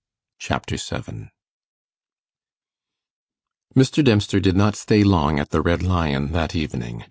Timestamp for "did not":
4.39-4.75